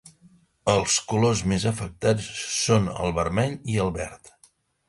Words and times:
Els 0.71 0.95
colors 1.11 1.43
més 1.51 1.67
afectats 1.73 2.31
són 2.57 2.91
el 3.05 3.15
vermell 3.19 3.55
i 3.75 3.81
el 3.85 3.97
verd. 4.03 4.37